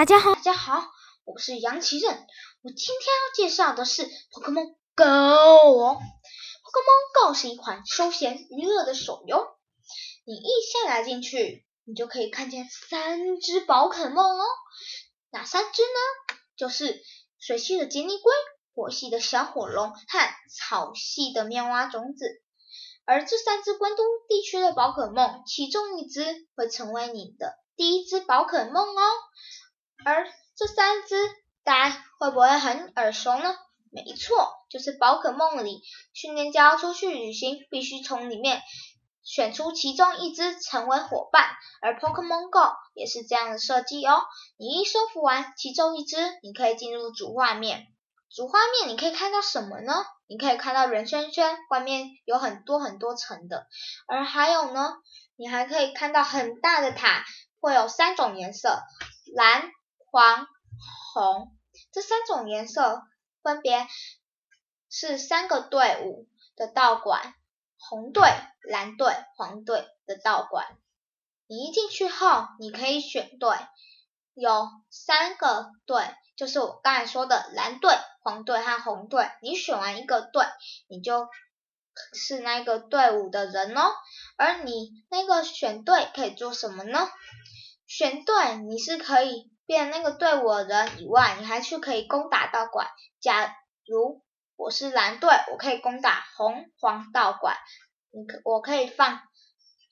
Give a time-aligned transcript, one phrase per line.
[0.00, 0.82] 大家好，大家好，
[1.26, 2.26] 我是杨奇任。
[2.62, 6.00] 我今天要介绍的是 Pokemon Go 哦。
[6.64, 9.46] Pokemon Go 是一款休闲娱乐的手游。
[10.24, 14.44] 你一下载进去，你就可以看见三只宝可梦哦。
[15.32, 16.38] 哪三只呢？
[16.56, 17.02] 就是
[17.38, 18.32] 水系的杰尼龟、
[18.74, 19.98] 火系的小火龙和
[20.48, 22.42] 草系的妙蛙种子。
[23.04, 29.02] 而这三只关东地区的宝可梦，其中一只会成为你的第一只宝可梦哦。
[30.04, 31.16] 而这三只，
[31.64, 33.54] 大家会不会很耳熟呢？
[33.92, 35.82] 没错，就是宝可梦里
[36.12, 38.62] 训练家出去旅行，必须从里面
[39.24, 41.50] 选出其中一只成为伙伴。
[41.82, 44.22] 而 Pokemon Go 也是这样的设计哦。
[44.58, 47.86] 你一收服完其中一只，你可以进入主画面。
[48.32, 50.04] 主画面你可以看到什么呢？
[50.28, 53.66] 你可以看到圆圈圈，外面有很多很多层的。
[54.06, 54.94] 而还有呢，
[55.34, 57.24] 你还可以看到很大的塔，
[57.58, 58.82] 会有三种颜色：
[59.34, 59.68] 蓝、
[60.10, 60.46] 黄、
[61.14, 61.56] 红。
[61.92, 63.02] 这三种颜色
[63.42, 63.86] 分别
[64.88, 67.34] 是三个队伍的道馆：
[67.78, 68.28] 红队、
[68.68, 70.66] 蓝队、黄队的道馆。
[71.46, 73.56] 你一进去后，你可以选队，
[74.34, 77.96] 有三个队，就是我刚才说的蓝队。
[78.22, 80.44] 黄队和红队，你选完一个队，
[80.88, 81.26] 你就
[82.12, 83.92] 是那个队伍的人哦。
[84.36, 87.08] 而你那个选队可以做什么呢？
[87.86, 92.88] 选队你是可以变那个队伍的人以外，你还去可以攻打道馆。
[93.20, 94.20] 假如
[94.56, 97.56] 我是蓝队，我可以攻打红黄道馆。
[98.10, 99.20] 你可我可以放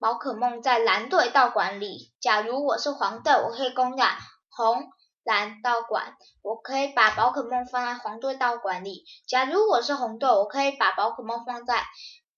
[0.00, 2.12] 宝可梦在蓝队道馆里。
[2.20, 4.90] 假如我是黄队，我可以攻打红。
[5.22, 9.04] 蓝道馆，我可以把宝可梦放在黄队道馆里。
[9.28, 11.84] 假如我是红队，我可以把宝可梦放在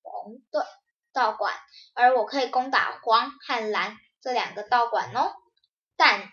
[0.02, 0.60] 红队
[1.14, 1.54] 道馆，
[1.94, 5.32] 而我可以攻打黄和蓝这两个道馆哦。
[5.96, 6.28] 但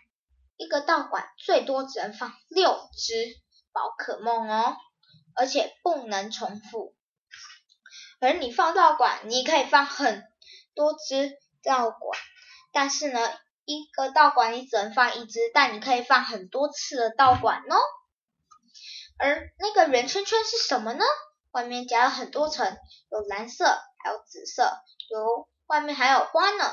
[0.59, 3.13] 一个道馆最多只能放六只
[3.71, 4.75] 宝可梦哦，
[5.33, 6.93] 而且不能重复。
[8.19, 10.27] 而你放道馆，你可以放很
[10.75, 12.19] 多只道馆，
[12.73, 13.19] 但是呢？
[13.63, 17.75] 一个道馆你只能放一只，但你可以放很多次的道馆哦。
[19.19, 21.05] 而那个圆圈圈是什么呢？
[21.51, 22.75] 外面夹了很多层，
[23.11, 23.65] 有蓝色，
[24.03, 24.75] 还有紫色，
[25.11, 26.63] 有外面还有花呢。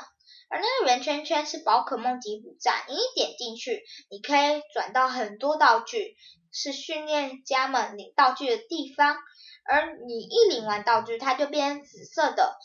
[0.49, 6.17] 而那个圆圈圈是宝可梦吉普站，你一点进去，你可以转到很多道具，
[6.53, 9.17] 是训练家们领道具的地方。
[9.65, 12.57] 而你一领完道具，它就变成紫色的，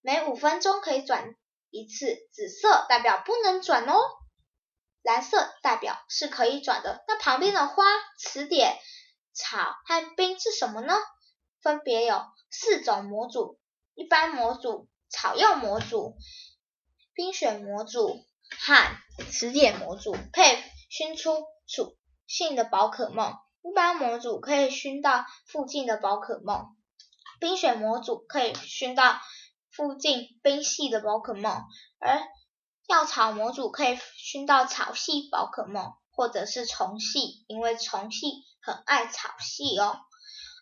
[0.00, 1.34] 每五分钟可以转。
[1.70, 3.94] 一次，紫色代表不能转哦，
[5.02, 7.04] 蓝色代表是可以转的。
[7.06, 7.84] 那旁边的花、
[8.18, 8.78] 词典、
[9.34, 10.94] 草和冰是什么呢？
[11.60, 13.60] 分别有四种模组：
[13.94, 16.16] 一般模组、草药模组、
[17.18, 18.24] 冰雪模组
[18.60, 18.96] 和
[19.28, 20.56] 磁铁模组，可以
[20.88, 21.98] 熏出属
[22.28, 23.34] 性的宝可梦。
[23.60, 26.76] 一般模组可以熏到附近的宝可梦，
[27.40, 29.18] 冰雪模组可以熏到。
[29.72, 31.64] 附近冰系的宝可梦，
[31.98, 32.20] 而
[32.86, 39.98] 药草模组可以熏到草系宝可梦，或者是虫系，因为虫系很爱草系哦。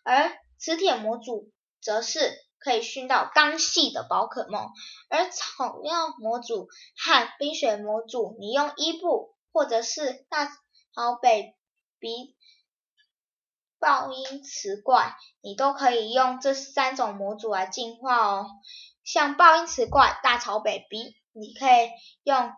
[0.03, 1.51] 而磁铁模组
[1.81, 4.73] 则是可以训到钢系的宝可梦，
[5.07, 6.67] 而草药模组
[6.97, 11.55] 和冰雪模组，你用伊布或者是大草北
[11.97, 12.35] 鼻
[13.79, 18.47] 爆音磁怪，你都可以用这三种模组来进化哦。
[19.05, 21.89] 像爆音磁怪、大草北鼻，你可以
[22.23, 22.51] 用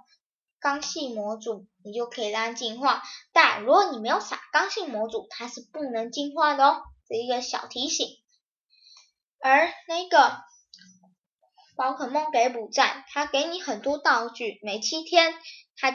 [0.59, 3.03] 刚性模组，你就可以让它进化。
[3.31, 8.07] 但如果你没有撒刚性模组，它是不能进化的哦，这一个小提醒。
[9.41, 10.38] 而那个
[11.75, 15.33] 宝可梦给补站，它给你很多道具，每七天
[15.77, 15.91] 它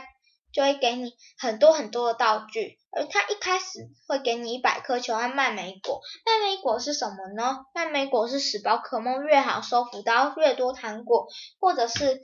[0.53, 2.79] 就会给你很多很多的道具。
[2.91, 7.67] 而它一开始会给你一百颗球和蔓莓果，蔓莓果是什么呢？
[7.75, 11.27] 蔓莓果是使宝可梦越好收服到越多糖果，
[11.59, 12.23] 或者是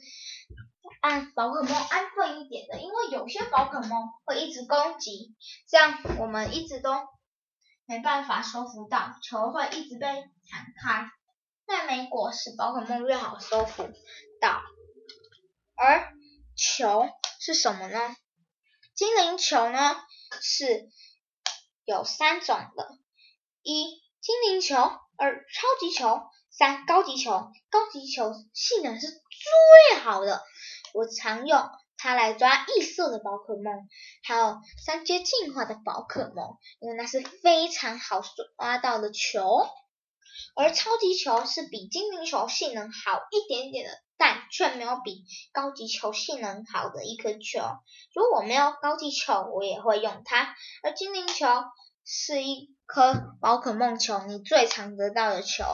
[1.00, 5.34] 按宝可梦安分一点的，因为有些宝可梦会一直攻击，
[5.68, 6.94] 这样我们一直都
[7.90, 11.10] 没办法收服到球，会一直被弹开。
[11.66, 13.82] 蔓莓果使宝可梦越好收服
[14.40, 14.62] 到，
[15.74, 16.14] 而
[16.56, 17.08] 球
[17.40, 18.14] 是什么呢？
[18.94, 19.96] 精灵球呢？
[20.40, 20.88] 是
[21.84, 22.96] 有三种的：
[23.62, 24.76] 一精灵球，
[25.16, 27.50] 二超级球，三高级球。
[27.70, 30.44] 高级球性能是最好的，
[30.94, 31.70] 我常用
[32.02, 33.86] 它来抓异色的宝可梦，
[34.24, 38.22] 还有三阶进化的宝可梦，因为那是非常好
[38.56, 39.68] 抓到的球。
[40.56, 47.60] 而超级球是比精灵球性能好一点点的，但却没有比高级球性能好的一颗球。
[48.14, 50.54] 如果没有高级球，我也会用它。
[50.82, 51.46] 而精灵球
[52.06, 55.64] 是一颗宝可梦球，你最常得到的球，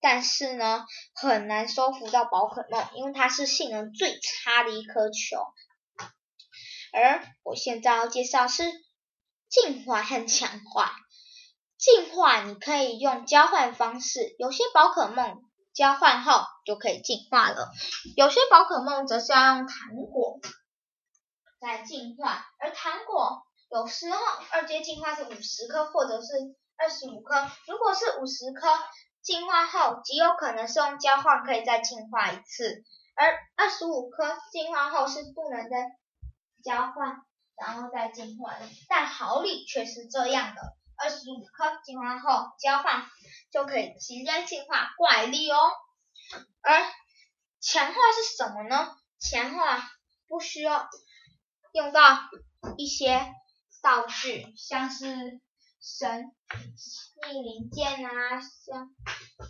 [0.00, 5.44] 但是呢，很难收服到宝可梦，因为它是性能最差的一颗球。
[6.92, 8.64] 而我现在要介绍是
[9.48, 10.92] 进化和强化。
[11.78, 15.42] 进化你可以用交换方式，有些宝可梦
[15.74, 17.72] 交换后就可以进化了，
[18.16, 20.38] 有些宝可梦则是要用糖果
[21.58, 24.18] 来进化，而糖果有时候
[24.50, 26.28] 二阶进化是五十颗或者是
[26.76, 28.68] 二十五颗，如果是五十颗
[29.22, 32.84] 进化后，极有可能是用交换可以再进化一次，
[33.16, 35.90] 而二十五颗进化后是不能再
[36.62, 37.22] 交换
[37.56, 38.54] 然后再进化，
[38.88, 40.62] 但好礼却是这样的。
[40.96, 43.04] 二十五颗进化后交换
[43.50, 45.58] 就可以直接进化怪力哦。
[46.60, 46.80] 而
[47.60, 48.96] 强化是什么呢？
[49.18, 49.90] 强化
[50.28, 50.88] 不需要
[51.72, 52.18] 用到
[52.76, 53.32] 一些
[53.82, 55.40] 道具，像是
[55.80, 56.32] 神
[57.26, 58.94] 秘零件啊，像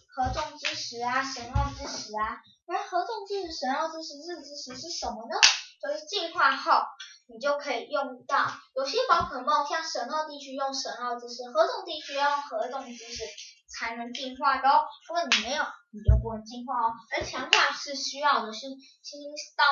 [0.08, 2.40] 合众之石啊、神奥之石啊。
[2.66, 5.36] 而合众之石、神奥之石、日之石是什么呢？
[5.82, 6.82] 就是进化后。
[7.28, 13.22] 你就可以用到，有些宝可梦像神奥地区用神奥知识，合种地区要用合种知识
[13.68, 14.84] 才能进化的哦。
[15.08, 16.92] 如果你没有，你就不能进化哦。
[17.10, 19.64] 而强化是需要的是星星刀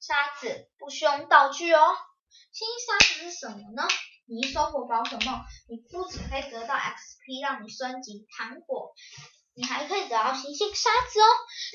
[0.00, 1.94] 沙子，不需要道具哦。
[2.52, 3.82] 星星沙子是什么呢？
[4.26, 8.94] 你一收服宝可梦，你不只可以得到 XP 让你升级糖果，
[9.54, 11.26] 你还可以得到星星沙子哦。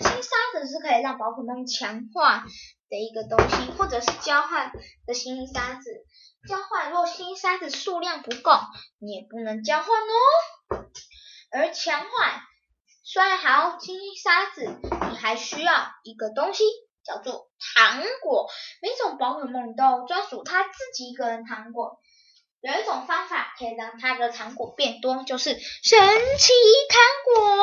[0.02, 2.44] 星星沙子是可以让宝可梦强化。
[2.94, 4.72] 的一个东西，或者是交换
[5.08, 6.06] 的新沙子，
[6.48, 8.52] 交换若新沙子数量不够，
[9.00, 10.86] 你也不能交换哦。
[11.52, 12.08] 而强化
[13.04, 14.80] 虽然还要星星沙子，
[15.10, 16.64] 你还需要一个东西
[17.04, 18.48] 叫做糖果。
[18.80, 21.98] 每种宝可梦都专属它自己一个人糖果，
[22.62, 26.00] 有一种方法可以让它的糖果变多，就是神
[26.38, 26.54] 奇
[26.90, 27.58] 糖果。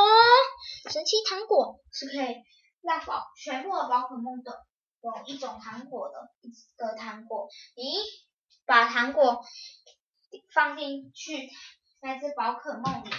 [0.90, 2.34] 神奇糖果是可以
[2.82, 4.66] 让宝全部的宝可梦的。
[5.02, 7.96] 有一种糖果的一个糖果，咦
[8.66, 9.42] 把糖果
[10.52, 11.50] 放进去
[12.00, 13.10] 那只宝可梦里，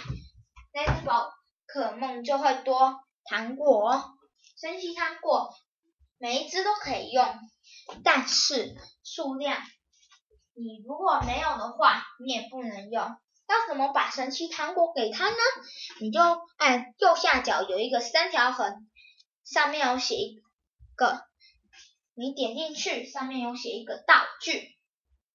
[0.72, 1.32] 那只宝
[1.66, 4.16] 可梦就会多糖果。
[4.56, 5.52] 神奇糖果
[6.18, 7.26] 每一只都可以用，
[8.04, 9.60] 但是数量
[10.54, 13.02] 你如果没有的话，你也不能用。
[13.48, 15.36] 要怎么把神奇糖果给他呢？
[16.00, 16.20] 你就
[16.56, 18.88] 按右下角有一个三条横，
[19.44, 20.42] 上面有写一
[20.94, 21.26] 个。
[22.14, 24.76] 你点进去，上面有写一个道具。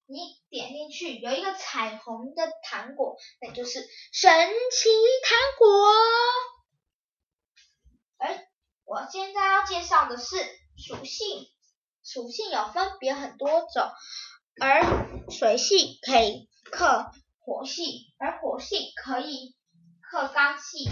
[0.05, 0.19] 你
[0.49, 4.89] 点进去，有一个彩虹的糖果，那就是神奇
[5.23, 5.67] 糖果。
[8.17, 8.47] 而
[8.85, 10.37] 我现在要介绍的是
[10.77, 11.51] 属性，
[12.03, 13.91] 属性有分别很多种，
[14.61, 19.55] 而水系可以克火系，而火系可以
[19.99, 20.89] 克钢系，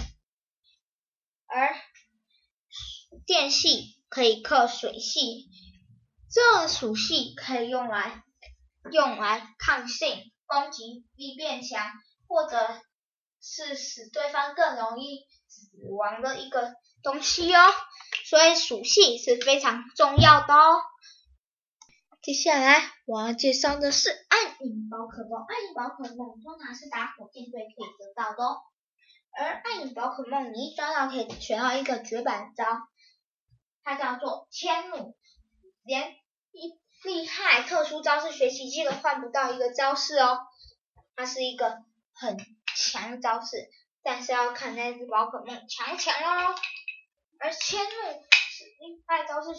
[1.46, 1.74] 而
[3.26, 5.48] 电系可以克水系。
[6.36, 8.22] 这属性可以用来
[8.92, 11.94] 用来抗性、攻击力变强，
[12.28, 12.82] 或者
[13.42, 17.62] 是使对方更容易死亡的一个东西哦。
[18.26, 20.82] 所以属性是非常重要的哦。
[22.22, 25.39] 接下来我要介绍的是暗影宝可梦。
[25.48, 28.58] 暗影宝可梦通常是打火箭队可以得到的哦。
[29.32, 32.65] 而暗影宝可梦你一抓到可以学到一个绝版招，
[33.84, 35.15] 它叫做迁怒，
[35.86, 36.13] 连。
[36.55, 40.39] 一厉害，特殊招式学习机都换不到一个招式哦，
[41.15, 41.83] 它是一个
[42.13, 42.38] 很
[42.75, 43.69] 强的招式，
[44.01, 46.55] 但是要看那只宝可梦强不强哦。
[47.39, 49.50] 而迁怒是厉害招式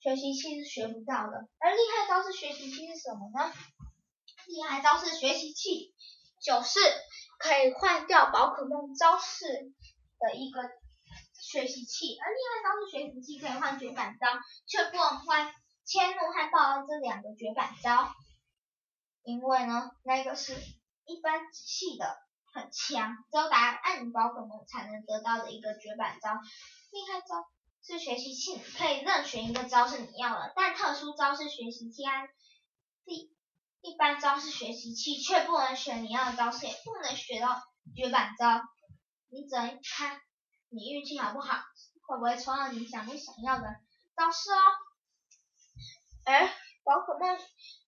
[0.00, 3.52] 学习器是学不到的，而厉害招式学习器是什么呢？
[4.46, 5.94] 厉害招式学习器
[6.42, 6.78] 就是
[7.38, 9.46] 可以换掉宝可梦招式
[10.18, 10.60] 的一个
[11.32, 14.26] 学习器，而厉害招式学习器可以换绝版招，
[14.66, 15.54] 却不能换。
[15.84, 18.10] 迁怒和报恩这两个绝版招，
[19.22, 20.54] 因为呢，那个是
[21.04, 22.16] 一般系的
[22.52, 26.30] 很强，只有打暗影宝可梦才能得到的一个绝版招。
[26.90, 27.48] 厉害招
[27.82, 32.02] 是学习器，可以任选一个招是你要的，但特殊招是学习器，
[33.04, 33.30] 第
[33.82, 37.62] 一般招是学习器，却不能选你要的招式，也不能学到
[37.94, 38.62] 绝版招。
[39.28, 40.18] 你只能看
[40.70, 41.58] 你运气好不好，
[42.06, 43.66] 会不会抽到你想不想要的
[44.16, 44.62] 招式哦。
[46.26, 46.48] 而
[46.84, 47.38] 宝可梦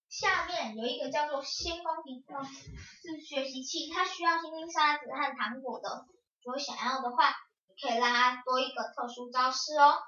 [0.08, 6.06] 下面有一个叫做先攻敌招是学习器，它需要星星沙子和糖果的
[6.44, 7.34] 如果想要的话，
[7.66, 9.98] 你可以让它多一个特殊招式哦。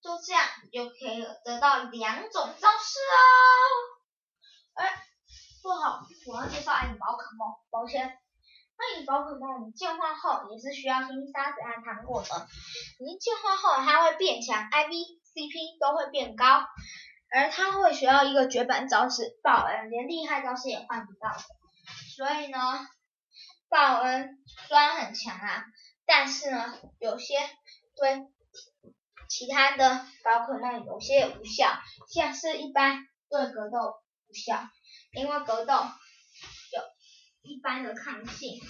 [0.00, 3.22] 就这样，你就可以得到两种招式哦。
[4.74, 4.92] 哎，
[5.62, 8.06] 不好，我要介绍爱你宝可梦，抱歉。
[8.76, 12.48] 爱你宝可梦，你进化后也是需要星星沙子和糖果的。
[13.00, 16.66] 你进化后，它会变强，IV、CP 都会变高，
[17.34, 21.36] 而他会学到一个绝版招式报恩，连厉害招式也换不到。
[22.16, 22.58] 所以呢，
[23.68, 24.38] 报恩
[24.68, 25.64] 虽然很强啊，
[26.06, 27.34] 但是呢，有些
[27.96, 28.28] 对
[29.28, 31.76] 其他的宝可梦有些无效，
[32.08, 33.96] 像是一般对格斗
[34.28, 34.68] 无效，
[35.12, 36.82] 因为格斗有
[37.42, 38.62] 一般的抗性，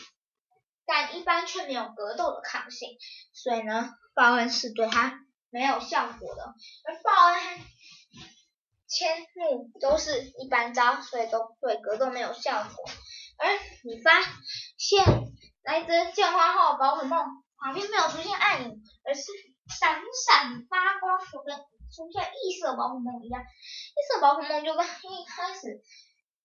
[0.87, 2.97] 但一般却没有格斗的抗性，
[3.35, 6.55] 所以呢，报恩是对它没有效果的。
[6.87, 7.61] 而报恩
[8.87, 12.85] 千木都是一般招，所以都对格斗没有效果。
[13.37, 13.49] 而
[13.83, 14.11] 你发
[14.77, 15.05] 现
[15.65, 17.19] 来只剑花号宝可梦
[17.59, 19.23] 旁边没有出现暗影，而是
[19.69, 23.43] 闪闪发光，就跟出现异色宝可梦一样。
[23.43, 25.83] 异色宝可梦就跟一开始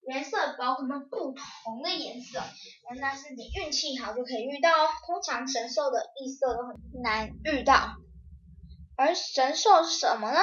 [0.07, 2.41] 原色宝可梦不同的颜色，
[2.99, 4.89] 那是你运气好就可以遇到哦。
[5.05, 7.97] 通常神兽的异色都很难遇到，
[8.95, 10.39] 而神兽是什么呢？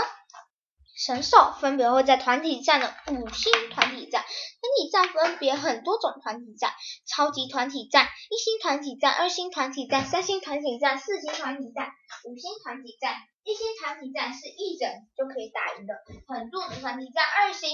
[0.96, 4.30] 神兽分别会在团体战的五星团体战，团
[4.78, 6.72] 体战分别很多种团体战，
[7.06, 11.92] 超级团体战、一星团体战、二星团体战、三星团体战、四星团体战、
[12.24, 13.14] 五星团体战。
[13.44, 15.94] 一星团体战是一人就可以打赢的，
[16.26, 17.70] 很弱的团体战二星，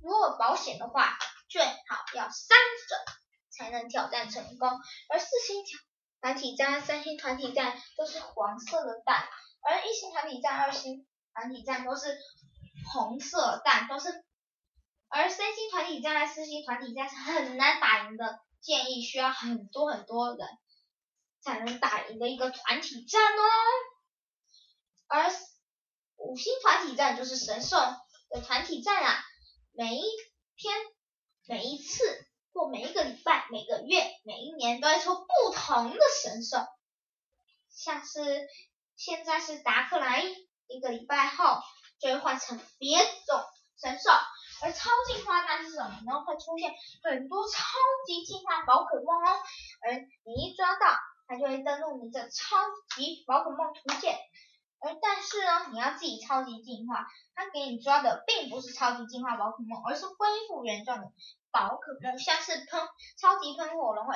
[0.00, 1.18] 如果保险的话，
[1.50, 1.72] 最好
[2.14, 2.56] 要三
[2.88, 2.98] 人
[3.50, 4.70] 才能挑战成功。
[5.10, 5.62] 而四星
[6.20, 9.24] 团体战、三星团体战都是黄色的蛋，
[9.60, 11.04] 而一星团体战、二星。
[11.34, 12.18] 团体战都是
[12.92, 14.24] 红色但，都是，
[15.08, 20.46] 而三星团体战和四星团体战是很难打赢的，建议需要很多很多人
[21.40, 23.42] 才能打赢的一个团体战哦。
[25.08, 25.30] 而
[26.16, 27.76] 五星团体战就是神兽
[28.30, 29.24] 的团体战啊，
[29.72, 30.02] 每一
[30.56, 30.74] 天、
[31.46, 32.04] 每一次
[32.52, 36.58] 或每一个礼拜、每个月、每一年都会出不同的神兽，
[37.70, 38.46] 像是
[38.96, 40.24] 现在是达克莱。
[40.72, 41.60] 一个礼拜后
[42.00, 43.40] 就会换成别种
[43.80, 44.10] 神兽，
[44.62, 46.24] 而超进化蛋是什么呢？
[46.24, 47.58] 会出现很多超
[48.06, 49.42] 级进化宝可梦哦，
[49.82, 52.56] 而你一抓到，它就会登录你的超
[52.96, 54.16] 级宝可梦图鉴。
[54.80, 61.06] 而但是呢，你要自己超级进化，它给你抓的并不是超级进化宝可梦，而是恢复原状的
[61.50, 62.88] 宝可梦，像是喷
[63.20, 64.14] 超级喷火龙会，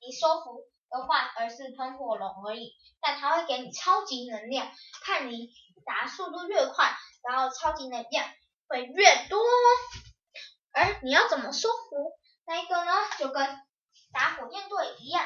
[0.00, 4.70] 你收服的话，而是喷火龙而已，但它会给你超级能量，
[5.04, 5.52] 看你。
[5.84, 6.96] 打速度越快，
[7.28, 8.26] 然后超级能量
[8.68, 9.40] 会越多。
[10.72, 12.12] 而你要怎么收服
[12.46, 12.92] 那一个呢？
[13.18, 13.44] 就跟
[14.12, 15.24] 打火箭队一样，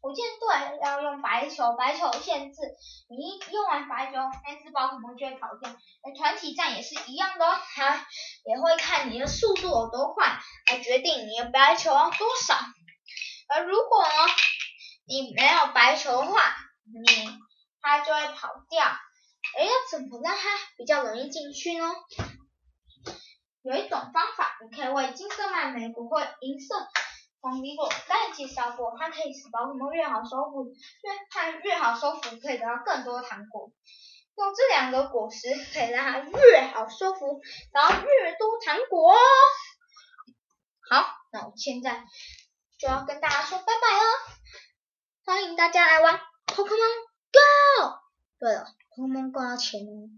[0.00, 2.60] 火箭队要用白球，白球限制，
[3.08, 5.70] 你用完白球，那只宝可梦就会跑掉。
[5.70, 8.06] 而团体战也是一样的哦，它
[8.44, 10.38] 也会看你的速度有多快
[10.70, 12.56] 来决定你的白球要多少。
[13.48, 14.10] 而如果呢，
[15.06, 17.38] 你没有白球的话，你
[17.80, 18.84] 它就会跑掉。
[19.56, 21.86] 哎，要怎么让它比较容易进去呢？
[23.62, 26.74] 有一种方法，你可以喂金色蔓莓果或银色
[27.40, 27.88] 黄梨果。
[28.08, 33.70] 刚才介绍过，它可以使宝可梦越好收服，越它越好收服，可以得到更多糖果。
[34.36, 37.40] 用这两个果实，可以让它越好收服，
[37.72, 39.14] 然后越多糖果。
[40.90, 42.04] 好，那我现在
[42.76, 44.02] 就要跟大家说拜拜了。
[45.24, 46.66] 欢迎大家来玩 Pokemon
[47.32, 47.98] Go。
[48.40, 48.66] 对了。
[48.94, 50.12] 通通挂钱。